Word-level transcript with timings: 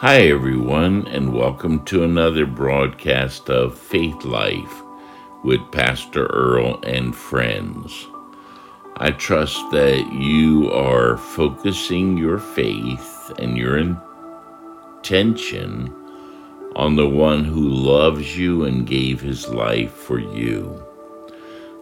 Hi, 0.00 0.28
everyone, 0.28 1.08
and 1.08 1.34
welcome 1.34 1.84
to 1.86 2.04
another 2.04 2.46
broadcast 2.46 3.50
of 3.50 3.76
Faith 3.76 4.24
Life 4.24 4.84
with 5.42 5.72
Pastor 5.72 6.26
Earl 6.26 6.78
and 6.84 7.12
friends. 7.16 8.06
I 8.98 9.10
trust 9.10 9.58
that 9.72 10.08
you 10.12 10.70
are 10.70 11.16
focusing 11.16 12.16
your 12.16 12.38
faith 12.38 13.32
and 13.40 13.58
your 13.58 13.76
intention 14.96 15.92
on 16.76 16.94
the 16.94 17.08
one 17.08 17.42
who 17.42 17.68
loves 17.68 18.38
you 18.38 18.66
and 18.66 18.86
gave 18.86 19.20
his 19.20 19.48
life 19.48 19.94
for 19.94 20.20
you. 20.20 20.80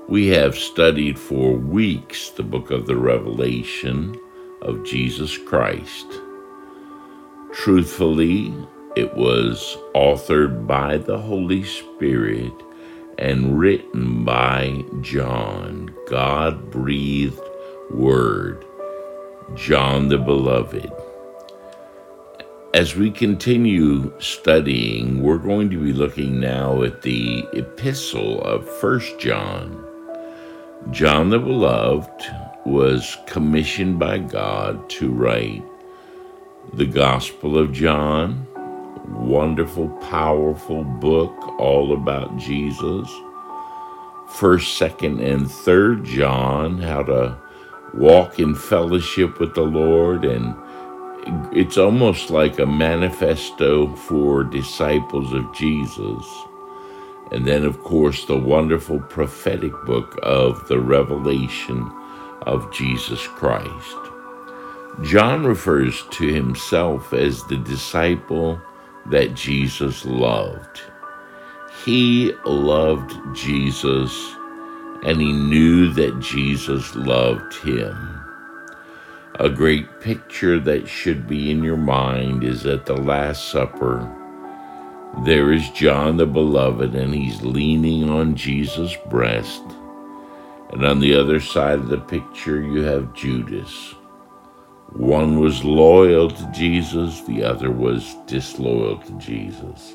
We 0.08 0.28
have 0.28 0.56
studied 0.56 1.18
for 1.18 1.52
weeks 1.52 2.30
the 2.30 2.44
book 2.44 2.70
of 2.70 2.86
the 2.86 2.96
Revelation 2.96 4.18
of 4.62 4.84
Jesus 4.84 5.36
Christ. 5.36 6.06
Truthfully, 7.56 8.54
it 8.96 9.14
was 9.14 9.78
authored 9.94 10.66
by 10.66 10.98
the 10.98 11.18
Holy 11.18 11.64
Spirit 11.64 12.52
and 13.18 13.58
written 13.58 14.24
by 14.24 14.84
John, 15.00 15.92
God 16.06 16.70
breathed 16.70 17.40
word, 17.90 18.64
John 19.54 20.08
the 20.08 20.18
Beloved. 20.18 20.92
As 22.74 22.94
we 22.94 23.10
continue 23.10 24.12
studying, 24.20 25.22
we're 25.22 25.38
going 25.38 25.70
to 25.70 25.82
be 25.82 25.94
looking 25.94 26.38
now 26.38 26.82
at 26.82 27.02
the 27.02 27.48
epistle 27.54 28.42
of 28.42 28.68
First 28.68 29.18
John. 29.18 29.82
John 30.90 31.30
the 31.30 31.38
Beloved 31.38 32.22
was 32.66 33.16
commissioned 33.26 33.98
by 33.98 34.18
God 34.18 34.88
to 34.90 35.10
write 35.10 35.64
the 36.74 36.86
Gospel 36.86 37.58
of 37.58 37.72
John, 37.72 38.46
wonderful, 39.08 39.88
powerful 40.10 40.84
book 40.84 41.36
all 41.60 41.92
about 41.94 42.36
Jesus. 42.38 43.10
First, 44.28 44.78
second, 44.78 45.20
and 45.20 45.50
third 45.50 46.04
John, 46.04 46.78
how 46.78 47.02
to 47.04 47.38
walk 47.94 48.38
in 48.38 48.54
fellowship 48.54 49.40
with 49.40 49.54
the 49.54 49.62
Lord. 49.62 50.24
And 50.24 50.54
it's 51.52 51.78
almost 51.78 52.30
like 52.30 52.58
a 52.58 52.66
manifesto 52.66 53.94
for 53.96 54.44
disciples 54.44 55.32
of 55.32 55.54
Jesus. 55.54 56.24
And 57.32 57.46
then, 57.46 57.64
of 57.64 57.82
course, 57.82 58.26
the 58.26 58.38
wonderful 58.38 59.00
prophetic 59.00 59.72
book 59.86 60.18
of 60.22 60.68
the 60.68 60.80
revelation 60.80 61.90
of 62.42 62.72
Jesus 62.72 63.26
Christ. 63.26 64.05
John 65.02 65.44
refers 65.44 66.02
to 66.12 66.26
himself 66.32 67.12
as 67.12 67.44
the 67.44 67.56
disciple 67.56 68.60
that 69.06 69.34
Jesus 69.34 70.04
loved. 70.04 70.82
He 71.84 72.32
loved 72.44 73.14
Jesus 73.34 74.34
and 75.04 75.20
he 75.20 75.32
knew 75.32 75.92
that 75.92 76.18
Jesus 76.20 76.94
loved 76.94 77.54
him. 77.56 78.20
A 79.38 79.50
great 79.50 80.00
picture 80.00 80.58
that 80.60 80.88
should 80.88 81.28
be 81.28 81.50
in 81.50 81.62
your 81.62 81.76
mind 81.76 82.42
is 82.42 82.64
at 82.66 82.86
the 82.86 82.96
Last 82.96 83.50
Supper 83.50 84.10
there 85.24 85.50
is 85.50 85.70
John 85.70 86.18
the 86.18 86.26
Beloved, 86.26 86.94
and 86.94 87.14
he's 87.14 87.40
leaning 87.40 88.10
on 88.10 88.36
Jesus' 88.36 88.96
breast. 89.08 89.62
And 90.72 90.84
on 90.84 91.00
the 91.00 91.14
other 91.16 91.40
side 91.40 91.78
of 91.78 91.88
the 91.88 91.96
picture, 91.96 92.60
you 92.60 92.82
have 92.82 93.14
Judas. 93.14 93.95
One 94.92 95.40
was 95.40 95.64
loyal 95.64 96.30
to 96.30 96.52
Jesus, 96.52 97.20
the 97.22 97.42
other 97.42 97.70
was 97.70 98.16
disloyal 98.26 98.98
to 98.98 99.12
Jesus. 99.18 99.94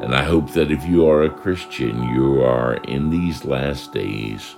And 0.00 0.14
I 0.14 0.22
hope 0.22 0.52
that 0.52 0.70
if 0.70 0.84
you 0.86 1.06
are 1.06 1.24
a 1.24 1.30
Christian, 1.30 2.14
you 2.14 2.42
are 2.42 2.76
in 2.84 3.10
these 3.10 3.44
last 3.44 3.92
days 3.92 4.54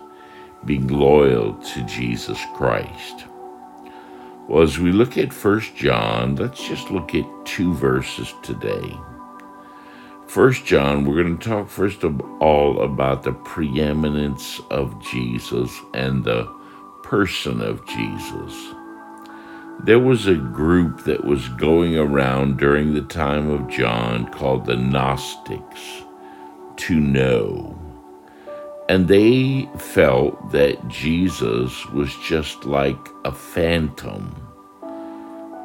being 0.64 0.88
loyal 0.88 1.54
to 1.54 1.82
Jesus 1.84 2.38
Christ. 2.54 3.24
Well, 4.48 4.62
as 4.62 4.78
we 4.78 4.92
look 4.92 5.16
at 5.16 5.32
First 5.32 5.76
John, 5.76 6.36
let's 6.36 6.66
just 6.66 6.90
look 6.90 7.14
at 7.14 7.24
two 7.44 7.74
verses 7.74 8.34
today. 8.42 8.96
First 10.26 10.66
John, 10.66 11.04
we're 11.04 11.22
going 11.22 11.38
to 11.38 11.48
talk 11.48 11.68
first 11.68 12.04
of 12.04 12.20
all 12.40 12.82
about 12.82 13.22
the 13.22 13.32
preeminence 13.32 14.60
of 14.70 15.02
Jesus 15.02 15.74
and 15.94 16.24
the 16.24 16.44
person 17.02 17.60
of 17.62 17.86
Jesus. 17.86 18.74
There 19.84 20.00
was 20.00 20.26
a 20.26 20.34
group 20.34 21.04
that 21.04 21.24
was 21.24 21.48
going 21.50 21.96
around 21.96 22.58
during 22.58 22.94
the 22.94 23.02
time 23.02 23.48
of 23.48 23.68
John 23.68 24.26
called 24.32 24.66
the 24.66 24.76
Gnostics 24.76 26.02
to 26.78 26.98
know. 26.98 27.78
And 28.88 29.06
they 29.06 29.68
felt 29.76 30.50
that 30.50 30.88
Jesus 30.88 31.86
was 31.90 32.14
just 32.16 32.64
like 32.64 32.98
a 33.24 33.30
phantom. 33.30 34.34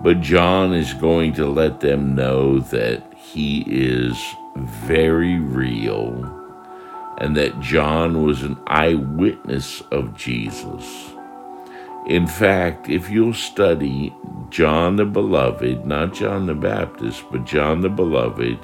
But 0.04 0.22
John 0.22 0.74
is 0.74 0.94
going 0.94 1.34
to 1.34 1.48
let 1.48 1.80
them 1.80 2.14
know 2.14 2.60
that 2.60 3.16
he 3.16 3.64
is 3.68 4.16
very 4.58 5.40
real 5.40 6.42
and 7.18 7.36
that 7.36 7.60
John 7.62 8.24
was 8.24 8.44
an 8.44 8.60
eyewitness 8.68 9.82
of 9.92 10.16
Jesus. 10.16 11.14
In 12.08 12.28
fact, 12.28 12.90
if 12.90 13.10
you'll 13.10 13.34
study 13.34 14.14
John 14.50 14.98
the 14.98 15.06
Beloved, 15.06 15.86
not 15.86 16.14
John 16.14 16.46
the 16.46 16.54
Baptist, 16.54 17.24
but 17.32 17.46
John 17.46 17.82
the 17.82 17.90
Beloved, 17.90 18.60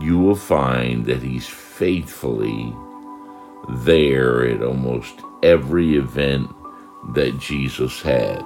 you 0.00 0.18
will 0.18 0.36
find 0.36 1.06
that 1.06 1.22
he's 1.22 1.46
faithfully 1.46 2.74
there 3.70 4.46
at 4.46 4.62
almost 4.62 5.14
every 5.42 5.96
event 5.96 6.50
that 7.14 7.38
Jesus 7.38 8.02
had. 8.02 8.44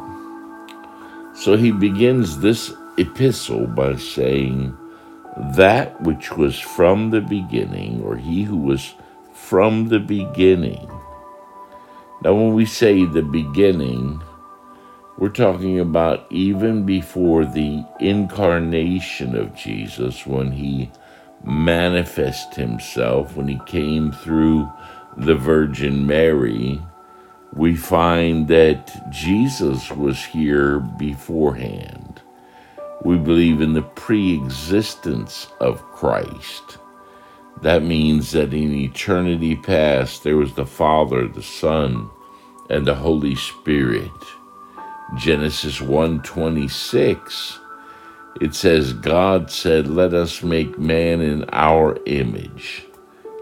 So 1.34 1.56
he 1.56 1.72
begins 1.72 2.40
this 2.40 2.72
epistle 2.98 3.66
by 3.66 3.96
saying, 3.96 4.76
that 5.56 6.00
which 6.02 6.32
was 6.32 6.58
from 6.58 7.10
the 7.10 7.20
beginning, 7.20 8.02
or 8.02 8.16
he 8.16 8.42
who 8.42 8.56
was 8.56 8.94
from 9.32 9.88
the 9.88 9.98
beginning. 9.98 10.88
Now, 12.24 12.34
when 12.34 12.54
we 12.54 12.66
say 12.66 13.04
the 13.04 13.22
beginning, 13.22 14.22
we're 15.18 15.28
talking 15.28 15.80
about 15.80 16.24
even 16.30 16.86
before 16.86 17.44
the 17.44 17.84
incarnation 17.98 19.34
of 19.34 19.56
Jesus, 19.56 20.24
when 20.24 20.52
he 20.52 20.92
manifested 21.44 22.58
himself, 22.64 23.36
when 23.36 23.48
he 23.48 23.60
came 23.66 24.12
through 24.12 24.70
the 25.16 25.34
Virgin 25.34 26.06
Mary, 26.06 26.80
we 27.54 27.74
find 27.74 28.46
that 28.46 29.10
Jesus 29.10 29.90
was 29.90 30.24
here 30.24 30.78
beforehand. 30.78 32.22
We 33.04 33.18
believe 33.18 33.60
in 33.60 33.72
the 33.72 33.82
pre 33.82 34.34
existence 34.34 35.48
of 35.58 35.82
Christ. 35.90 36.78
That 37.62 37.82
means 37.82 38.32
that 38.32 38.54
in 38.54 38.72
eternity 38.74 39.56
past, 39.56 40.24
there 40.24 40.36
was 40.36 40.54
the 40.54 40.66
Father, 40.66 41.28
the 41.28 41.42
Son, 41.42 42.10
and 42.70 42.86
the 42.86 42.96
Holy 42.96 43.36
Spirit. 43.36 44.10
Genesis 45.18 45.80
1:26 45.80 47.58
it 48.40 48.54
says 48.54 48.92
God 48.94 49.50
said 49.50 49.88
let 49.88 50.14
us 50.14 50.42
make 50.42 50.78
man 50.78 51.20
in 51.20 51.44
our 51.52 51.98
image 52.06 52.86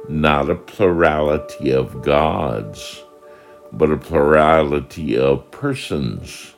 not 0.08 0.50
a 0.50 0.56
plurality 0.56 1.72
of 1.72 2.02
gods 2.02 3.04
but 3.72 3.90
a 3.92 3.96
plurality 3.98 5.18
of 5.18 5.50
persons 5.52 6.48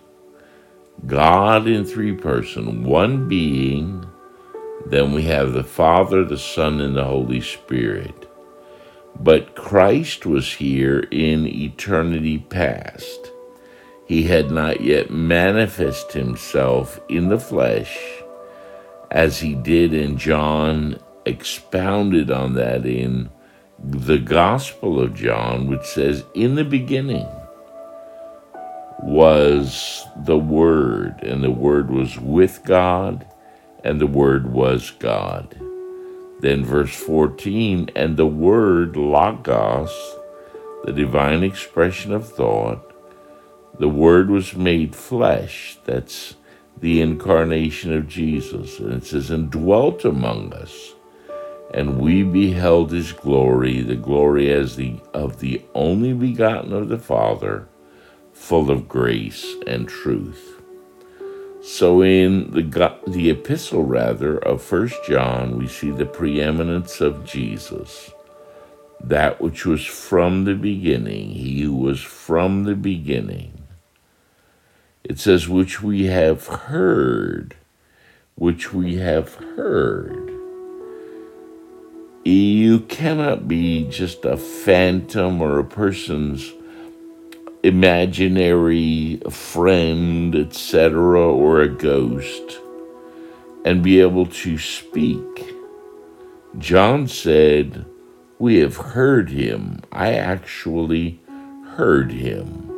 God 1.07 1.67
in 1.69 1.85
three 1.85 2.13
person, 2.15 2.85
one 2.85 3.29
being. 3.29 4.07
Then 4.87 5.13
we 5.13 5.23
have 5.23 5.53
the 5.53 5.65
Father, 5.65 6.25
the 6.25 6.39
Son, 6.39 6.81
and 6.81 6.97
the 6.97 7.05
Holy 7.05 7.41
Spirit. 7.41 8.29
But 9.19 9.55
Christ 9.55 10.27
was 10.27 10.55
here 10.55 11.01
in 11.11 11.47
eternity 11.47 12.39
past. 12.39 13.31
He 14.07 14.25
had 14.25 14.51
not 14.51 14.81
yet 14.81 15.11
manifest 15.11 16.13
himself 16.13 17.01
in 17.09 17.29
the 17.29 17.41
flesh 17.41 17.99
as 19.11 19.41
he 19.41 19.55
did 19.55 19.93
in 19.93 20.17
John, 20.17 20.99
expounded 21.27 22.31
on 22.31 22.55
that 22.55 22.87
in 22.87 23.31
the 23.79 24.19
Gospel 24.19 25.01
of 25.01 25.15
John, 25.15 25.69
which 25.69 25.85
says, 25.85 26.25
In 26.35 26.55
the 26.55 26.65
beginning 26.65 27.29
was 29.03 30.05
the 30.25 30.39
Word, 30.39 31.23
and 31.23 31.45
the 31.45 31.51
Word 31.51 31.91
was 31.91 32.19
with 32.19 32.63
God, 32.65 33.27
and 33.85 34.01
the 34.01 34.07
Word 34.07 34.53
was 34.53 34.91
God. 34.91 35.57
Then, 36.41 36.65
verse 36.65 36.95
14, 36.95 37.91
and 37.95 38.17
the 38.17 38.27
Word, 38.27 38.97
Logos, 38.97 40.17
the 40.85 40.93
divine 40.93 41.45
expression 41.45 42.13
of 42.13 42.29
thought, 42.29 42.93
the 43.79 43.89
Word 43.89 44.29
was 44.29 44.55
made 44.55 44.95
flesh. 44.95 45.79
That's 45.85 46.35
the 46.79 47.01
incarnation 47.01 47.93
of 47.97 48.09
Jesus. 48.09 48.79
And 48.81 48.93
it 48.93 49.05
says, 49.05 49.31
and 49.31 49.51
dwelt 49.51 50.05
among 50.05 50.53
us. 50.53 50.95
And 51.73 52.01
we 52.01 52.23
beheld 52.23 52.91
his 52.91 53.13
glory, 53.13 53.81
the 53.81 53.97
glory 53.97 54.53
as 54.53 54.77
the 54.77 55.01
of 55.15 55.41
the 55.41 55.63
only 55.75 56.13
begotten 56.13 56.73
of 56.73 56.89
the 56.89 56.99
Father, 56.99 57.67
full 58.33 58.71
of 58.71 58.89
grace 58.89 59.55
and 59.67 59.89
truth. 59.89 60.52
So 61.65 62.03
in 62.03 62.51
the 62.51 62.63
the 63.07 63.31
epistle 63.31 63.85
rather 63.85 64.39
of 64.39 64.63
First 64.63 65.05
John, 65.07 65.57
we 65.59 65.69
see 65.69 65.91
the 65.91 66.07
preeminence 66.07 67.01
of 67.01 67.25
Jesus, 67.25 68.11
that 69.03 69.41
which 69.41 69.65
was 69.67 69.85
from 69.85 70.45
the 70.45 70.55
beginning, 70.55 71.31
he 71.31 71.67
was 71.67 72.01
from 72.01 72.65
the 72.65 72.75
beginning 72.75 73.63
it 75.05 75.19
says, 75.19 75.49
which 75.49 75.83
we 75.83 76.05
have 76.07 76.47
heard, 76.47 77.57
which 78.37 78.73
we 78.73 78.97
have 78.97 79.35
heard. 79.35 80.31
You 82.25 82.81
cannot 82.81 83.49
be 83.49 83.89
just 83.89 84.25
a 84.25 84.37
phantom 84.37 85.43
or 85.43 85.59
a 85.59 85.65
person's 85.65 86.53
imaginary 87.63 89.21
friend, 89.31 90.35
etc., 90.35 91.21
or 91.21 91.61
a 91.61 91.69
ghost, 91.69 92.59
and 93.65 93.83
be 93.83 94.01
able 94.01 94.27
to 94.27 94.59
speak. 94.59 95.55
John 96.59 97.07
said, 97.09 97.87
We 98.39 98.57
have 98.59 98.77
heard 98.77 99.31
him. 99.31 99.81
I 99.93 100.15
actually 100.15 101.21
heard 101.77 102.13
him. 102.13 102.71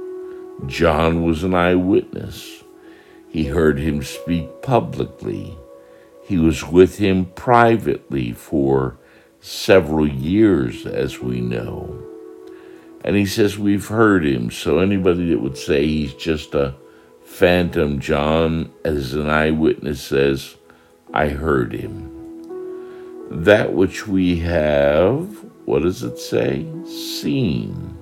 John 0.66 1.24
was 1.24 1.42
an 1.42 1.54
eyewitness. 1.54 2.62
He 3.28 3.46
heard 3.46 3.78
him 3.78 4.02
speak 4.02 4.62
publicly. 4.62 5.56
He 6.24 6.38
was 6.38 6.64
with 6.64 6.98
him 6.98 7.26
privately 7.34 8.32
for 8.32 8.98
several 9.40 10.06
years, 10.06 10.86
as 10.86 11.20
we 11.20 11.40
know. 11.40 12.13
And 13.04 13.16
he 13.16 13.26
says, 13.26 13.58
We've 13.58 13.86
heard 13.86 14.24
him. 14.24 14.50
So 14.50 14.78
anybody 14.78 15.30
that 15.30 15.40
would 15.40 15.58
say 15.58 15.86
he's 15.86 16.14
just 16.14 16.54
a 16.54 16.74
phantom, 17.22 18.00
John, 18.00 18.72
as 18.84 19.14
an 19.14 19.28
eyewitness, 19.28 20.00
says, 20.00 20.56
I 21.12 21.28
heard 21.28 21.72
him. 21.72 22.10
That 23.30 23.72
which 23.72 24.06
we 24.08 24.40
have, 24.40 25.28
what 25.66 25.82
does 25.82 26.02
it 26.02 26.18
say? 26.18 26.66
Seen 26.86 27.94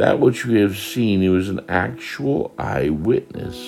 that 0.00 0.18
which 0.18 0.46
we 0.46 0.58
have 0.60 0.78
seen, 0.78 1.20
he 1.20 1.28
was 1.28 1.50
an 1.50 1.60
actual 1.68 2.54
eyewitness. 2.58 3.58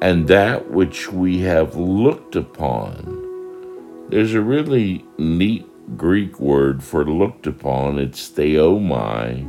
And 0.00 0.28
that 0.28 0.70
which 0.70 1.10
we 1.10 1.40
have 1.40 1.74
looked 1.74 2.36
upon, 2.36 4.06
there's 4.08 4.34
a 4.34 4.40
really 4.40 5.04
neat 5.18 5.66
Greek 5.96 6.38
word 6.38 6.82
for 6.82 7.04
looked 7.04 7.46
upon. 7.46 7.98
It's 7.98 8.30
theomai. 8.30 9.40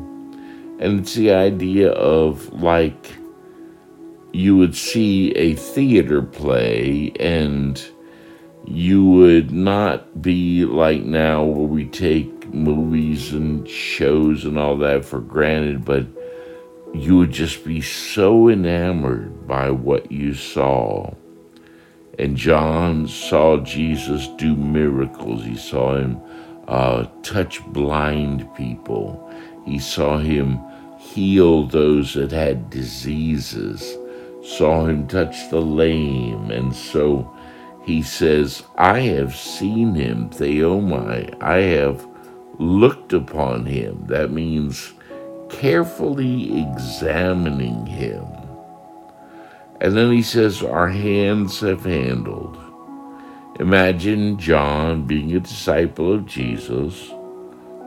And 0.80 1.02
it's 1.02 1.16
the 1.16 1.32
idea 1.32 1.92
of 1.92 2.62
like 2.62 3.14
you 4.32 4.56
would 4.56 4.76
see 4.76 5.32
a 5.32 5.56
theater 5.56 6.22
play 6.22 7.12
and 7.20 7.84
you 8.66 9.04
would 9.06 9.52
not 9.52 10.22
be 10.22 10.64
like 10.66 11.02
now 11.04 11.44
where 11.44 11.68
we 11.68 11.86
take 11.86 12.54
movies 12.54 13.34
and 13.34 13.68
shows 13.68 14.46
and 14.46 14.58
all 14.58 14.78
that 14.78 15.04
for 15.04 15.20
granted, 15.20 15.84
but 15.84 16.06
you 16.94 17.18
would 17.18 17.32
just 17.32 17.64
be 17.66 17.82
so 17.82 18.50
enamored 18.50 19.48
by 19.48 19.72
what 19.72 20.12
you 20.12 20.34
saw. 20.34 21.14
And 22.20 22.36
John 22.36 23.08
saw 23.08 23.58
Jesus 23.58 24.28
do 24.38 24.56
miracles. 24.56 25.46
He 25.46 25.56
saw 25.58 25.96
him 25.96 26.22
uh, 26.68 27.06
touch 27.24 27.66
blind 27.68 28.54
people. 28.56 29.32
He 29.66 29.80
saw 29.80 30.18
him 30.20 30.60
heal 31.00 31.66
those 31.66 32.14
that 32.16 32.32
had 32.32 32.70
diseases, 32.70 33.98
saw 34.44 34.86
him 34.86 35.08
touch 35.08 35.50
the 35.50 35.62
lame. 35.62 36.52
And 36.52 36.76
so 36.76 37.34
he 37.86 38.04
says, 38.04 38.64
I 38.78 39.00
have 39.00 39.36
seen 39.36 39.96
him, 39.96 40.30
Theomai. 40.30 41.42
I 41.42 41.62
have 41.62 42.06
looked 42.60 43.14
upon 43.14 43.66
him. 43.66 44.06
That 44.08 44.32
means 44.32 44.94
carefully 45.50 46.62
examining 46.62 47.86
him. 47.86 48.26
And 49.82 49.96
then 49.96 50.12
he 50.12 50.22
says, 50.22 50.62
Our 50.62 50.90
hands 50.90 51.60
have 51.62 51.86
handled. 51.86 52.58
Imagine 53.60 54.38
John 54.38 55.06
being 55.06 55.36
a 55.36 55.40
disciple 55.40 56.14
of 56.14 56.26
Jesus, 56.26 57.10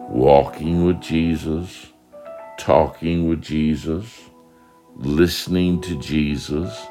walking 0.08 0.84
with 0.84 1.00
Jesus, 1.00 1.86
talking 2.58 3.28
with 3.28 3.40
Jesus, 3.40 4.30
listening 4.96 5.80
to 5.82 5.98
Jesus, 5.98 6.86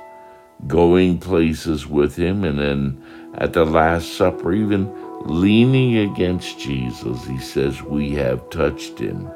going 0.67 1.19
places 1.19 1.87
with 1.87 2.15
him, 2.15 2.43
and 2.43 2.59
then 2.59 3.31
at 3.35 3.53
the 3.53 3.65
Last 3.65 4.17
Supper, 4.17 4.53
even 4.53 4.91
leaning 5.25 5.97
against 5.97 6.59
Jesus, 6.59 7.25
he 7.25 7.39
says, 7.39 7.81
We 7.83 8.11
have 8.15 8.49
touched 8.49 8.99
him. 8.99 9.29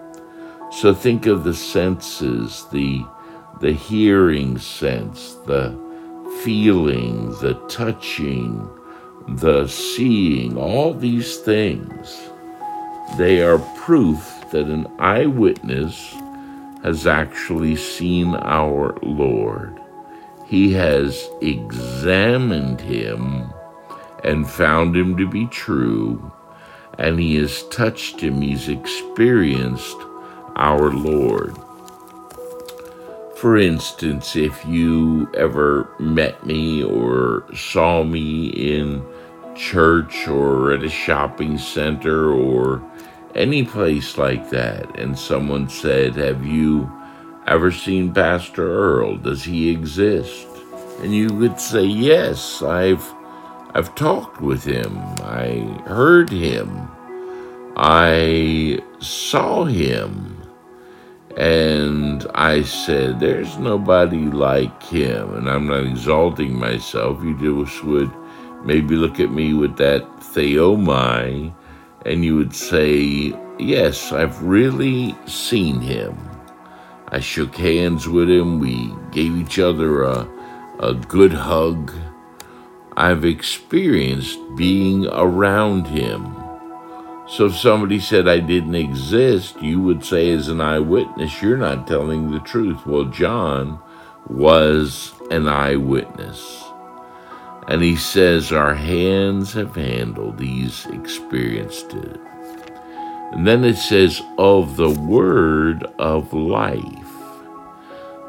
So 0.72 0.94
think 0.94 1.26
of 1.26 1.44
the 1.44 1.54
senses, 1.54 2.66
the, 2.72 3.06
the 3.60 3.72
hearing 3.72 4.58
sense, 4.58 5.36
the 5.46 5.76
feeling, 6.44 7.30
the 7.42 7.54
touching, 7.70 8.70
the 9.28 9.68
seeing, 9.68 10.58
all 10.58 10.94
these 10.94 11.38
things. 11.38 12.30
They 13.18 13.42
are 13.42 13.60
proof 13.78 14.20
that 14.52 14.68
an 14.68 14.88
eyewitness 15.00 16.16
has 16.84 17.08
actually 17.08 17.76
seen 17.76 18.36
our 18.36 18.98
Lord. 19.02 19.80
He 20.46 20.74
has 20.74 21.28
examined 21.42 22.82
him 22.82 23.52
and 24.24 24.50
found 24.50 24.96
him 24.96 25.18
to 25.18 25.28
be 25.28 25.48
true, 25.48 26.32
and 27.00 27.20
he 27.20 27.36
has 27.38 27.64
touched 27.70 28.20
him, 28.20 28.42
he's 28.42 28.70
experienced 28.70 29.98
our 30.56 30.92
Lord. 30.92 31.56
For 33.46 33.58
instance, 33.58 34.36
if 34.36 34.66
you 34.66 35.30
ever 35.36 35.88
met 36.00 36.44
me 36.48 36.84
or 36.84 37.46
saw 37.54 38.04
me 38.04 38.48
in 38.48 39.06
church 39.56 40.28
or 40.28 40.72
at 40.72 40.82
a 40.82 40.90
shopping 40.90 41.60
center 41.60 42.32
or 42.32 42.82
any 43.36 43.64
place 43.64 44.18
like 44.18 44.50
that, 44.50 44.98
and 44.98 45.16
someone 45.16 45.70
said, 45.70 46.16
Have 46.16 46.44
you 46.44 46.92
ever 47.46 47.70
seen 47.70 48.12
Pastor 48.16 48.68
Earl? 48.68 49.18
Does 49.18 49.44
he 49.44 49.70
exist? 49.70 50.48
And 51.02 51.14
you 51.14 51.32
would 51.36 51.60
say, 51.60 51.84
Yes, 51.84 52.64
I've 52.64 53.08
I've 53.76 53.94
talked 53.94 54.42
with 54.42 54.64
him. 54.64 54.98
I 55.22 55.84
heard 55.86 56.32
him. 56.32 56.90
I 57.78 58.80
saw 59.02 59.66
him. 59.66 60.35
And 61.38 62.26
I 62.34 62.64
said, 62.64 63.20
There's 63.20 63.58
nobody 63.58 64.26
like 64.26 64.82
him. 64.84 65.36
And 65.36 65.50
I'm 65.50 65.68
not 65.68 65.86
exalting 65.86 66.58
myself. 66.58 67.22
You 67.24 67.38
just 67.38 67.84
would 67.84 68.12
maybe 68.64 68.96
look 68.96 69.20
at 69.20 69.32
me 69.32 69.54
with 69.54 69.78
that 69.78 70.04
theomai 70.20 71.52
oh 71.52 71.56
and 72.06 72.24
you 72.24 72.38
would 72.38 72.56
say, 72.56 73.34
Yes, 73.60 74.12
I've 74.12 74.42
really 74.42 75.16
seen 75.26 75.82
him. 75.82 76.18
I 77.10 77.20
shook 77.20 77.56
hands 77.56 78.08
with 78.08 78.30
him. 78.30 78.60
We 78.60 78.94
gave 79.12 79.36
each 79.38 79.60
other 79.60 80.04
a, 80.04 80.28
a 80.80 80.94
good 80.94 81.34
hug. 81.34 81.94
I've 82.98 83.26
experienced 83.26 84.40
being 84.56 85.08
around 85.08 85.88
him. 85.88 86.45
So 87.28 87.48
if 87.48 87.56
somebody 87.56 88.00
said 88.00 88.28
I 88.28 88.40
didn't 88.40 88.76
exist, 88.76 89.62
you 89.62 89.82
would 89.82 90.06
say, 90.06 90.32
as 90.32 90.48
an 90.48 90.62
eyewitness, 90.62 91.42
you're 91.42 91.58
not 91.58 91.88
telling 91.88 92.32
the 92.32 92.40
truth. 92.40 92.86
Well, 92.86 93.06
John 93.06 93.80
was 94.30 95.14
an 95.32 95.48
eyewitness. 95.48 96.64
And 97.68 97.82
he 97.82 97.96
says, 97.96 98.52
Our 98.52 98.76
hands 98.76 99.54
have 99.54 99.76
handled, 99.76 100.40
he's 100.40 100.86
experienced 100.88 101.94
it. 101.94 102.20
And 103.32 103.48
then 103.48 103.64
it 103.64 103.78
says, 103.78 104.22
Of 104.38 104.78
the 104.78 104.92
word 104.92 105.84
of 105.98 106.32
life. 106.32 107.12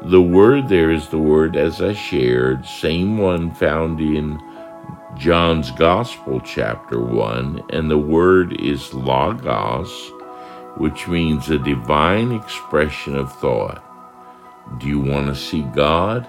The 0.03 0.21
word 0.21 0.69
there 0.69 0.91
is 0.91 1.09
the 1.09 1.19
word, 1.19 1.55
as 1.55 1.81
I 1.81 1.93
shared, 1.93 2.65
same 2.65 3.17
one 3.17 3.53
found 3.53 3.99
in 3.99 4.39
John's 5.17 5.71
Gospel, 5.71 6.39
chapter 6.41 6.99
1, 6.99 7.65
and 7.71 7.89
the 7.89 7.97
word 7.97 8.61
is 8.61 8.93
logos, 8.93 10.11
which 10.75 11.07
means 11.07 11.49
a 11.49 11.57
divine 11.57 12.31
expression 12.31 13.15
of 13.15 13.33
thought. 13.39 13.83
Do 14.79 14.87
you 14.87 14.99
want 14.99 15.25
to 15.27 15.35
see 15.35 15.63
God? 15.73 16.27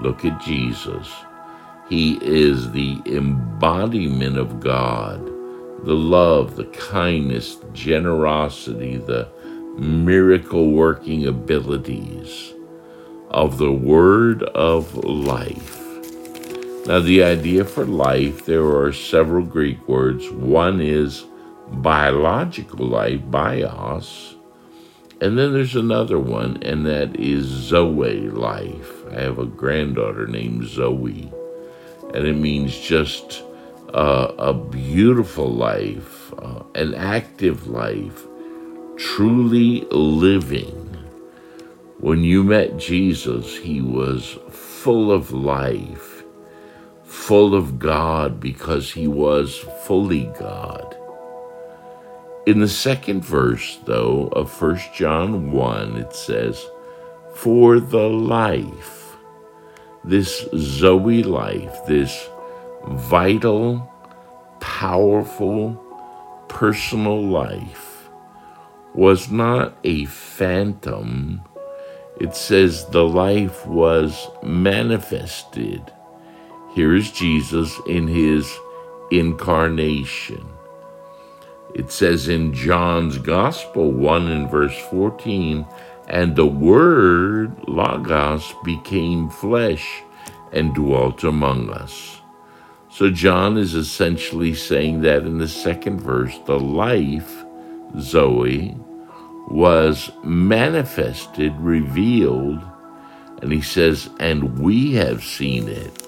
Look 0.00 0.24
at 0.24 0.40
Jesus. 0.40 1.12
He 1.90 2.18
is 2.22 2.72
the 2.72 3.02
embodiment 3.04 4.38
of 4.38 4.60
God, 4.60 5.24
the 5.84 5.94
love, 5.94 6.56
the 6.56 6.64
kindness, 6.64 7.56
the 7.56 7.68
generosity, 7.72 8.96
the 8.96 9.28
miracle 9.76 10.70
working 10.70 11.26
abilities 11.26 12.54
of 13.28 13.58
the 13.58 13.72
word 13.72 14.42
of 14.42 14.94
life. 15.04 15.85
Now, 16.86 17.00
the 17.00 17.24
idea 17.24 17.64
for 17.64 17.84
life, 17.84 18.46
there 18.46 18.64
are 18.64 18.92
several 18.92 19.44
Greek 19.44 19.88
words. 19.88 20.30
One 20.30 20.80
is 20.80 21.24
biological 21.68 22.86
life, 22.86 23.28
bios, 23.28 24.36
and 25.20 25.36
then 25.36 25.52
there's 25.52 25.74
another 25.74 26.20
one, 26.20 26.62
and 26.62 26.86
that 26.86 27.18
is 27.18 27.44
Zoe 27.46 28.30
life. 28.30 29.04
I 29.10 29.22
have 29.22 29.40
a 29.40 29.46
granddaughter 29.46 30.28
named 30.28 30.68
Zoe, 30.68 31.28
and 32.14 32.24
it 32.24 32.36
means 32.36 32.78
just 32.78 33.42
uh, 33.92 34.32
a 34.38 34.54
beautiful 34.54 35.52
life, 35.52 36.32
uh, 36.34 36.62
an 36.76 36.94
active 36.94 37.66
life, 37.66 38.22
truly 38.96 39.80
living. 39.90 40.84
When 41.98 42.22
you 42.22 42.44
met 42.44 42.76
Jesus, 42.76 43.56
he 43.56 43.80
was 43.80 44.38
full 44.50 45.10
of 45.10 45.32
life 45.32 46.05
full 47.26 47.56
of 47.56 47.76
God 47.80 48.38
because 48.38 48.92
he 48.92 49.08
was 49.08 49.58
fully 49.84 50.30
God. 50.38 50.96
In 52.46 52.60
the 52.60 52.68
second 52.68 53.24
verse, 53.24 53.80
though, 53.84 54.28
of 54.28 54.62
1 54.62 54.80
John 54.94 55.50
1, 55.50 55.96
it 55.96 56.14
says, 56.14 56.64
For 57.34 57.80
the 57.80 58.08
life, 58.08 59.16
this 60.04 60.48
Zoe 60.54 61.24
life, 61.24 61.76
this 61.88 62.28
vital, 62.86 63.92
powerful, 64.60 65.82
personal 66.46 67.20
life, 67.26 68.08
was 68.94 69.32
not 69.32 69.76
a 69.82 70.04
phantom. 70.04 71.40
It 72.20 72.36
says 72.36 72.86
the 72.90 73.04
life 73.04 73.66
was 73.66 74.28
manifested 74.44 75.92
here 76.76 76.94
is 76.94 77.10
Jesus 77.10 77.80
in 77.86 78.06
his 78.06 78.54
incarnation. 79.10 80.46
It 81.74 81.90
says 81.90 82.28
in 82.28 82.52
John's 82.52 83.16
Gospel 83.16 83.90
1 83.92 84.30
and 84.30 84.50
verse 84.50 84.78
14, 84.90 85.66
and 86.08 86.36
the 86.36 86.44
Word, 86.46 87.56
Logos, 87.66 88.52
became 88.62 89.30
flesh 89.30 90.02
and 90.52 90.74
dwelt 90.74 91.24
among 91.24 91.70
us. 91.70 92.20
So 92.90 93.08
John 93.08 93.56
is 93.56 93.74
essentially 93.74 94.52
saying 94.52 95.00
that 95.00 95.22
in 95.22 95.38
the 95.38 95.48
second 95.48 96.02
verse, 96.02 96.38
the 96.44 96.60
life, 96.60 97.42
Zoe, 97.98 98.76
was 99.48 100.10
manifested, 100.22 101.54
revealed, 101.56 102.62
and 103.40 103.50
he 103.50 103.62
says, 103.62 104.10
and 104.20 104.58
we 104.58 104.92
have 104.92 105.24
seen 105.24 105.68
it 105.68 106.05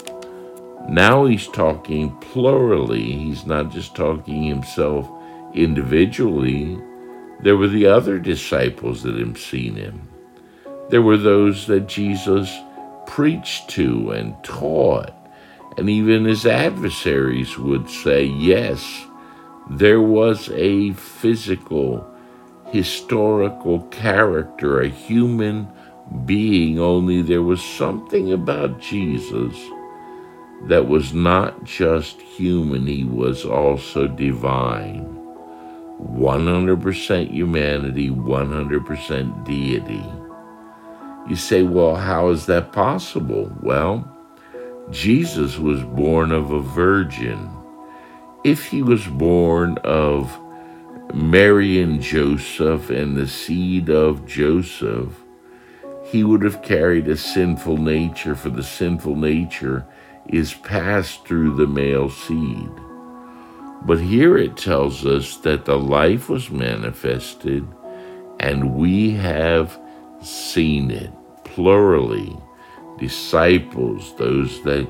now 0.89 1.27
he's 1.27 1.49
talking 1.49 2.17
plurally. 2.21 3.13
He's 3.13 3.45
not 3.45 3.71
just 3.71 3.95
talking 3.95 4.45
himself 4.45 5.11
individually. 5.55 6.79
There 7.41 7.57
were 7.57 7.69
the 7.69 7.87
other 7.87 8.19
disciples 8.19 9.03
that 9.03 9.17
had 9.17 9.37
seen 9.37 9.75
him. 9.75 10.09
There 10.89 11.03
were 11.03 11.19
those 11.19 11.67
that 11.67 11.89
Jesus 11.89 12.51
preached 13.07 13.69
to 13.71 14.11
and 14.11 14.43
taught. 14.43 15.13
And 15.77 15.91
even 15.91 16.25
his 16.25 16.47
adversaries 16.47 17.59
would 17.59 17.89
say, 17.91 18.25
yes, 18.25 19.07
there 19.71 20.01
was 20.01 20.49
a 20.51 20.93
physical, 20.93 22.07
historical 22.71 23.81
character, 23.89 24.81
a 24.81 24.89
human 24.89 25.69
being, 26.25 26.79
only 26.79 27.21
there 27.23 27.43
was 27.43 27.63
something 27.63 28.33
about 28.33 28.81
Jesus 28.81 29.55
that 30.67 30.89
was 30.89 31.15
not 31.15 31.65
just 31.65 32.21
human, 32.21 32.87
he 32.87 33.05
was 33.05 33.45
also 33.45 34.09
divine. 34.09 35.15
100% 36.01 37.31
humanity, 37.31 38.11
100% 38.11 39.45
deity. 39.45 40.05
You 41.29 41.37
say, 41.37 41.63
well, 41.63 41.97
how 41.97 42.29
is 42.29 42.47
that 42.47 42.73
possible? 42.73 43.53
Well, 43.61 44.09
Jesus 44.91 45.59
was 45.59 45.83
born 45.83 46.33
of 46.33 46.51
a 46.51 46.61
virgin. 46.61 47.51
If 48.45 48.67
he 48.67 48.83
was 48.83 49.07
born 49.07 49.79
of 49.79 50.39
Mary 51.13 51.83
and 51.83 52.01
Joseph 52.01 52.91
and 52.91 53.17
the 53.17 53.27
seed 53.27 53.91
of 53.91 54.27
Joseph, 54.27 55.23
he 56.05 56.25
would 56.25 56.43
have 56.43 56.63
carried 56.63 57.09
a 57.09 57.17
sinful 57.17 57.77
nature, 57.77 58.35
for 58.35 58.51
the 58.51 58.63
sinful 58.63 59.17
nature 59.17 59.85
is 60.29 60.55
passed 60.55 61.25
through 61.27 61.57
the 61.57 61.67
male 61.67 62.11
seed. 62.11 62.71
But 63.83 64.01
here 64.01 64.37
it 64.37 64.57
tells 64.57 65.07
us 65.07 65.37
that 65.39 65.65
the 65.65 65.79
life 65.79 66.29
was 66.29 66.51
manifested 66.51 67.67
and 68.41 68.75
we 68.75 69.11
have 69.13 69.79
seen 70.23 70.91
it, 70.91 71.13
plurally. 71.45 72.37
Disciples, 72.99 74.15
those 74.17 74.63
that 74.65 74.89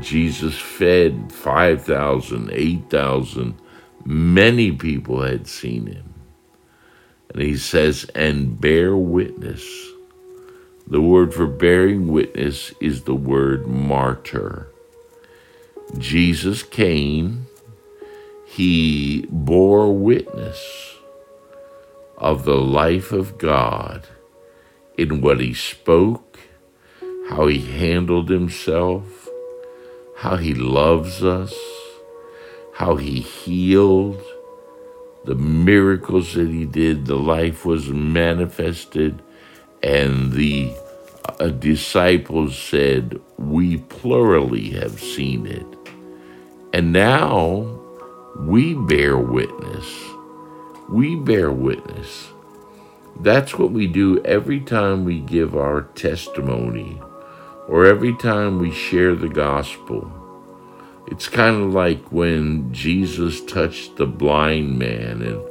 Jesus 0.00 0.58
fed 0.58 1.32
5,000, 1.32 2.50
8,000, 2.52 3.58
many 4.04 4.72
people 4.72 5.22
had 5.22 5.46
seen 5.46 5.86
him. 5.86 6.14
And 7.32 7.42
he 7.42 7.56
says, 7.56 8.04
and 8.14 8.60
bear 8.60 8.96
witness. 8.96 9.64
The 10.86 11.00
word 11.00 11.32
for 11.32 11.46
bearing 11.46 12.08
witness 12.08 12.72
is 12.80 13.04
the 13.04 13.14
word 13.14 13.66
martyr. 13.66 14.69
Jesus 15.98 16.62
came, 16.62 17.46
he 18.46 19.26
bore 19.30 19.96
witness 19.96 20.96
of 22.16 22.44
the 22.44 22.56
life 22.56 23.12
of 23.12 23.38
God 23.38 24.06
in 24.96 25.20
what 25.20 25.40
he 25.40 25.54
spoke, 25.54 26.38
how 27.30 27.46
he 27.46 27.58
handled 27.60 28.28
himself, 28.28 29.28
how 30.18 30.36
he 30.36 30.54
loves 30.54 31.24
us, 31.24 31.54
how 32.74 32.96
he 32.96 33.20
healed, 33.20 34.22
the 35.24 35.34
miracles 35.34 36.34
that 36.34 36.48
he 36.48 36.64
did, 36.64 37.06
the 37.06 37.16
life 37.16 37.64
was 37.64 37.88
manifested, 37.88 39.22
and 39.82 40.32
the 40.32 40.72
uh, 41.38 41.48
disciples 41.48 42.58
said, 42.58 43.20
We 43.38 43.78
plurally 43.78 44.70
have 44.70 45.00
seen 45.00 45.46
it. 45.46 45.79
And 46.72 46.92
now 46.92 47.80
we 48.38 48.74
bear 48.74 49.18
witness. 49.18 49.86
We 50.88 51.16
bear 51.16 51.50
witness. 51.50 52.28
That's 53.18 53.58
what 53.58 53.72
we 53.72 53.86
do 53.86 54.22
every 54.24 54.60
time 54.60 55.04
we 55.04 55.18
give 55.18 55.56
our 55.56 55.82
testimony 55.82 57.00
or 57.68 57.86
every 57.86 58.16
time 58.16 58.58
we 58.58 58.72
share 58.72 59.14
the 59.14 59.28
gospel. 59.28 60.10
It's 61.08 61.28
kind 61.28 61.62
of 61.62 61.74
like 61.74 62.12
when 62.12 62.72
Jesus 62.72 63.44
touched 63.44 63.96
the 63.96 64.06
blind 64.06 64.78
man 64.78 65.22
and 65.22 65.42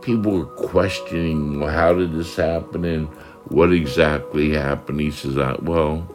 people 0.00 0.32
were 0.32 0.46
questioning, 0.46 1.60
well, 1.60 1.72
how 1.72 1.92
did 1.92 2.12
this 2.12 2.36
happen 2.36 2.84
and 2.84 3.08
what 3.48 3.72
exactly 3.72 4.52
happened? 4.52 5.00
He 5.00 5.10
says, 5.10 5.34
well, 5.60 6.08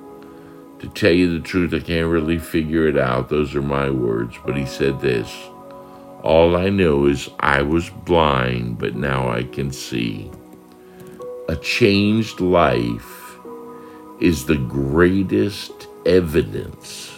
to 0.83 0.89
tell 0.89 1.13
you 1.13 1.39
the 1.39 1.47
truth, 1.47 1.73
I 1.73 1.79
can't 1.79 2.09
really 2.09 2.37
figure 2.37 2.87
it 2.89 2.97
out. 2.97 3.29
Those 3.29 3.55
are 3.55 3.61
my 3.61 3.89
words. 3.89 4.35
But 4.45 4.57
he 4.57 4.65
said 4.65 4.99
this 4.99 5.33
All 6.21 6.57
I 6.57 6.67
know 6.67 7.05
is 7.05 7.29
I 7.39 7.61
was 7.61 7.89
blind, 7.89 8.79
but 8.79 8.93
now 8.93 9.31
I 9.31 9.43
can 9.43 9.71
see. 9.71 10.29
A 11.47 11.55
changed 11.55 12.41
life 12.41 13.37
is 14.19 14.45
the 14.45 14.57
greatest 14.57 15.87
evidence 16.05 17.17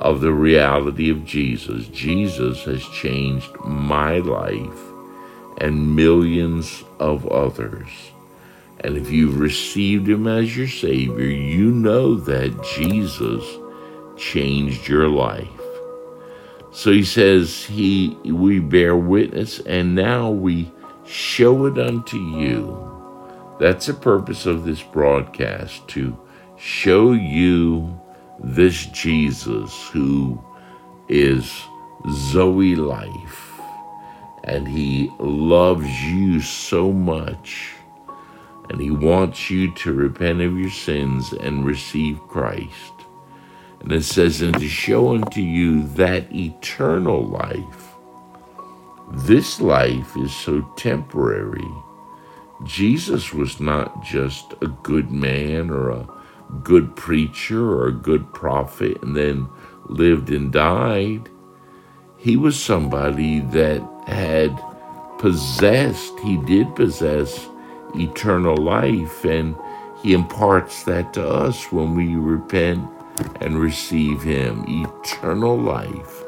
of 0.00 0.22
the 0.22 0.32
reality 0.32 1.10
of 1.10 1.26
Jesus. 1.26 1.88
Jesus 1.88 2.64
has 2.64 2.82
changed 2.88 3.54
my 3.66 4.16
life 4.18 4.80
and 5.58 5.94
millions 5.94 6.84
of 6.98 7.26
others. 7.28 7.90
And 8.80 8.96
if 8.96 9.10
you've 9.10 9.38
received 9.38 10.08
him 10.08 10.26
as 10.26 10.56
your 10.56 10.68
Savior, 10.68 11.26
you 11.26 11.70
know 11.70 12.16
that 12.16 12.62
Jesus 12.76 13.44
changed 14.16 14.88
your 14.88 15.08
life. 15.08 15.48
So 16.72 16.90
he 16.90 17.04
says, 17.04 17.64
He 17.64 18.16
we 18.24 18.58
bear 18.58 18.96
witness, 18.96 19.60
and 19.60 19.94
now 19.94 20.30
we 20.30 20.72
show 21.04 21.66
it 21.66 21.78
unto 21.78 22.16
you. 22.16 22.88
That's 23.60 23.86
the 23.86 23.94
purpose 23.94 24.46
of 24.46 24.64
this 24.64 24.82
broadcast 24.82 25.86
to 25.88 26.18
show 26.56 27.12
you 27.12 28.00
this 28.42 28.86
Jesus 28.86 29.88
who 29.88 30.42
is 31.08 31.52
Zoe 32.10 32.74
life 32.74 33.52
and 34.44 34.66
he 34.66 35.10
loves 35.18 35.86
you 36.02 36.40
so 36.40 36.92
much 36.92 37.74
and 38.70 38.80
he 38.80 38.90
wants 38.90 39.50
you 39.50 39.72
to 39.74 39.92
repent 39.92 40.40
of 40.40 40.58
your 40.58 40.70
sins 40.70 41.32
and 41.32 41.64
receive 41.64 42.20
Christ. 42.28 42.92
And 43.80 43.92
it 43.92 44.04
says, 44.04 44.40
and 44.40 44.54
to 44.58 44.68
show 44.68 45.14
unto 45.14 45.40
you 45.40 45.86
that 45.94 46.32
eternal 46.32 47.26
life. 47.26 47.94
This 49.10 49.60
life 49.60 50.16
is 50.16 50.32
so 50.32 50.62
temporary. 50.76 51.68
Jesus 52.64 53.34
was 53.34 53.60
not 53.60 54.04
just 54.04 54.54
a 54.62 54.68
good 54.68 55.10
man 55.10 55.68
or 55.68 55.90
a 55.90 56.08
good 56.62 56.94
preacher 56.94 57.60
or 57.60 57.88
a 57.88 57.92
good 57.92 58.32
prophet 58.32 59.02
and 59.02 59.16
then 59.16 59.48
lived 59.86 60.30
and 60.30 60.52
died. 60.52 61.28
He 62.16 62.36
was 62.36 62.62
somebody 62.62 63.40
that 63.40 63.82
had 64.06 64.56
possessed, 65.18 66.18
he 66.20 66.36
did 66.38 66.74
possess 66.76 67.48
eternal 67.94 68.56
life, 68.56 69.24
and 69.24 69.56
he 70.02 70.14
imparts 70.14 70.84
that 70.84 71.14
to 71.14 71.26
us 71.26 71.70
when 71.70 71.94
we 71.94 72.16
repent 72.16 72.88
and 73.40 73.60
receive 73.60 74.22
him. 74.22 74.64
Eternal 74.66 75.56
life. 75.58 76.24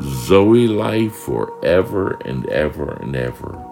Zoe 0.00 0.68
life 0.68 1.14
forever 1.14 2.18
and 2.24 2.46
ever 2.48 2.94
and 2.94 3.14
ever. 3.14 3.62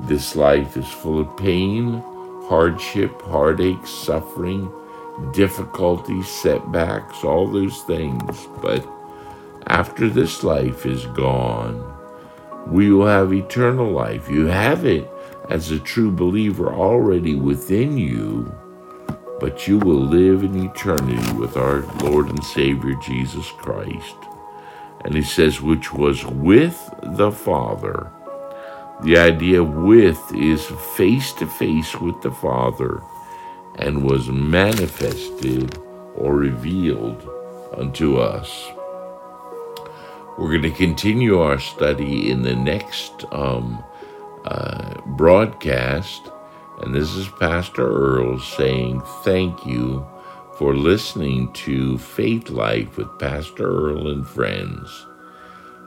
This 0.00 0.36
life 0.36 0.76
is 0.76 0.88
full 0.88 1.20
of 1.20 1.36
pain, 1.36 2.02
hardship, 2.48 3.22
heartache, 3.22 3.86
suffering, 3.86 4.70
difficulties, 5.32 6.28
setbacks, 6.28 7.24
all 7.24 7.46
those 7.46 7.82
things. 7.82 8.48
But 8.60 8.86
after 9.66 10.08
this 10.08 10.42
life 10.42 10.84
is 10.84 11.06
gone, 11.06 11.84
we 12.66 12.92
will 12.92 13.06
have 13.06 13.32
eternal 13.32 13.90
life. 13.90 14.28
You 14.28 14.46
have 14.46 14.84
it 14.84 15.08
as 15.50 15.72
a 15.72 15.78
true 15.80 16.12
believer 16.12 16.72
already 16.72 17.34
within 17.34 17.98
you, 17.98 18.54
but 19.40 19.66
you 19.66 19.78
will 19.78 20.00
live 20.00 20.44
in 20.44 20.64
eternity 20.64 21.32
with 21.32 21.56
our 21.56 21.80
Lord 22.04 22.28
and 22.28 22.44
Savior 22.44 22.94
Jesus 22.94 23.50
Christ. 23.50 24.16
And 25.04 25.14
he 25.14 25.22
says, 25.22 25.60
which 25.60 25.92
was 25.92 26.24
with 26.24 26.78
the 27.02 27.32
Father. 27.32 28.12
The 29.02 29.18
idea 29.18 29.64
with 29.64 30.20
is 30.34 30.64
face 30.96 31.32
to 31.34 31.46
face 31.46 31.96
with 31.96 32.22
the 32.22 32.30
Father 32.30 33.02
and 33.76 34.04
was 34.04 34.28
manifested 34.28 35.76
or 36.14 36.36
revealed 36.36 37.28
unto 37.76 38.18
us. 38.18 38.68
We're 40.38 40.50
going 40.50 40.62
to 40.62 40.70
continue 40.70 41.40
our 41.40 41.58
study 41.58 42.30
in 42.30 42.42
the 42.42 42.54
next 42.54 43.24
um, 43.32 43.82
uh, 44.44 45.00
broadcast. 45.06 46.30
And 46.80 46.94
this 46.94 47.10
is 47.14 47.28
Pastor 47.28 47.86
Earl 47.86 48.40
saying 48.40 49.02
thank 49.22 49.66
you 49.66 50.06
for 50.56 50.74
listening 50.74 51.52
to 51.52 51.98
Faith 51.98 52.50
Life 52.50 52.96
with 52.96 53.18
Pastor 53.18 53.66
Earl 53.66 54.08
and 54.08 54.26
friends. 54.26 55.06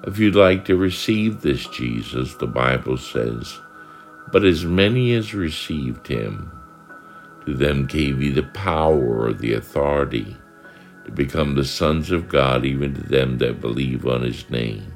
If 0.06 0.20
you'd 0.20 0.36
like 0.36 0.66
to 0.66 0.76
receive 0.76 1.42
this 1.42 1.66
Jesus, 1.68 2.36
the 2.36 2.48
Bible 2.48 2.98
says, 2.98 3.60
But 4.32 4.44
as 4.44 4.66
many 4.66 5.14
as 5.14 5.34
received 5.34 6.08
him, 6.08 6.52
to 7.46 7.54
them 7.54 7.88
gave 7.88 8.20
he 8.20 8.30
the 8.30 8.44
power 8.44 9.26
or 9.28 9.34
the 9.34 9.54
authority 9.54 10.38
to 11.06 11.12
become 11.12 11.56
the 11.56 11.66
sons 11.66 12.12
of 12.12 12.30
God, 12.30 12.66
even 12.66 12.94
to 12.94 13.02
them 13.02 13.38
that 13.40 13.62
believe 13.62 14.06
on 14.06 14.22
his 14.22 14.50
name 14.50 14.93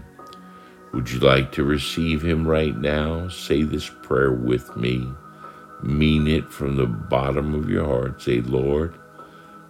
would 0.93 1.09
you 1.11 1.19
like 1.19 1.51
to 1.53 1.63
receive 1.63 2.23
him 2.23 2.47
right 2.47 2.75
now? 2.77 3.27
Say 3.27 3.63
this 3.63 3.89
prayer 3.89 4.31
with 4.31 4.75
me. 4.75 5.07
Mean 5.83 6.27
it 6.27 6.51
from 6.51 6.75
the 6.75 6.87
bottom 6.87 7.53
of 7.53 7.69
your 7.69 7.85
heart. 7.85 8.21
Say, 8.21 8.41
Lord, 8.41 8.97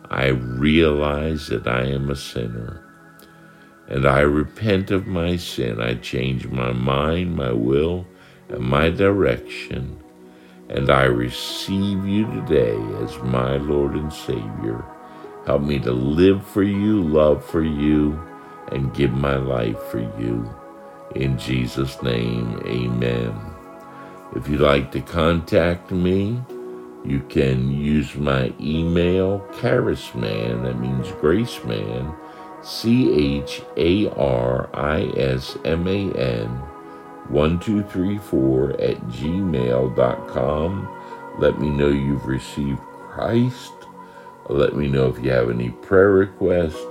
I 0.09 0.27
realize 0.27 1.47
that 1.47 1.67
I 1.67 1.83
am 1.85 2.09
a 2.09 2.15
sinner 2.15 2.83
and 3.87 4.05
I 4.05 4.19
repent 4.19 4.91
of 4.91 5.07
my 5.07 5.37
sin. 5.37 5.81
I 5.81 5.95
change 5.95 6.47
my 6.47 6.71
mind, 6.73 7.35
my 7.35 7.51
will, 7.51 8.05
and 8.49 8.59
my 8.59 8.89
direction, 8.89 10.01
and 10.69 10.89
I 10.89 11.03
receive 11.03 12.05
you 12.05 12.25
today 12.25 12.77
as 13.03 13.17
my 13.23 13.57
Lord 13.57 13.93
and 13.93 14.11
Savior. 14.11 14.83
Help 15.45 15.61
me 15.61 15.79
to 15.79 15.93
live 15.93 16.45
for 16.45 16.63
you, 16.63 17.01
love 17.01 17.45
for 17.45 17.63
you, 17.63 18.21
and 18.73 18.93
give 18.93 19.11
my 19.11 19.37
life 19.37 19.81
for 19.83 19.99
you. 20.19 20.53
In 21.15 21.37
Jesus' 21.37 22.01
name, 22.03 22.61
amen. 22.65 23.33
If 24.35 24.47
you'd 24.47 24.61
like 24.61 24.91
to 24.91 25.01
contact 25.01 25.91
me, 25.91 26.41
you 27.05 27.21
can 27.29 27.71
use 27.71 28.15
my 28.15 28.53
email, 28.59 29.39
charisman, 29.53 30.63
that 30.63 30.79
means 30.79 31.07
graceman, 31.07 32.13
C 32.61 33.39
H 33.39 33.61
A 33.77 34.09
R 34.11 34.69
I 34.73 35.03
S 35.15 35.57
M 35.63 35.87
A 35.87 36.11
N, 36.13 36.49
1234 37.29 38.71
at 38.81 38.97
gmail.com. 39.07 40.89
Let 41.39 41.59
me 41.59 41.69
know 41.69 41.87
you've 41.87 42.25
received 42.25 42.81
Christ. 42.81 43.73
Let 44.49 44.75
me 44.75 44.87
know 44.89 45.07
if 45.07 45.23
you 45.23 45.31
have 45.31 45.49
any 45.49 45.69
prayer 45.69 46.11
requests. 46.11 46.83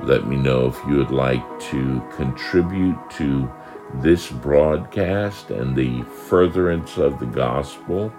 Let 0.00 0.26
me 0.26 0.36
know 0.36 0.66
if 0.66 0.78
you 0.86 0.96
would 0.96 1.10
like 1.10 1.42
to 1.70 2.02
contribute 2.14 2.98
to 3.12 3.50
this 3.94 4.30
broadcast 4.30 5.50
and 5.50 5.74
the 5.74 6.02
furtherance 6.02 6.98
of 6.98 7.18
the 7.18 7.26
gospel. 7.26 8.12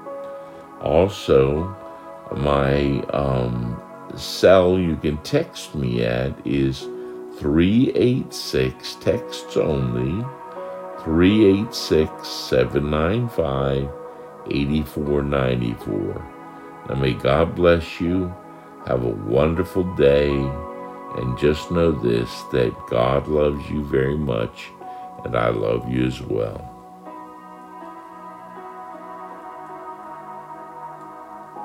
Also, 0.81 1.75
my 2.35 3.01
um, 3.13 3.81
cell 4.15 4.77
you 4.77 4.97
can 4.97 5.17
text 5.19 5.75
me 5.75 6.03
at 6.03 6.33
is 6.45 6.81
386 7.39 8.95
texts 8.95 9.55
only 9.55 10.25
386 11.03 12.27
795 12.27 13.89
8494. 14.51 16.31
Now 16.89 16.95
may 16.95 17.13
God 17.13 17.55
bless 17.55 18.01
you. 18.01 18.33
Have 18.85 19.03
a 19.03 19.09
wonderful 19.09 19.83
day. 19.95 20.29
And 21.17 21.37
just 21.37 21.71
know 21.71 21.91
this 21.91 22.43
that 22.51 22.75
God 22.87 23.27
loves 23.27 23.69
you 23.69 23.83
very 23.83 24.17
much, 24.17 24.71
and 25.25 25.35
I 25.35 25.49
love 25.49 25.89
you 25.89 26.05
as 26.05 26.21
well. 26.21 26.68